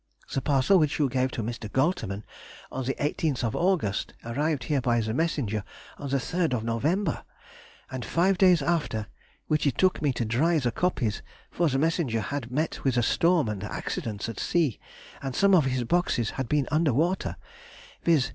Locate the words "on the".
2.71-2.95, 5.99-6.17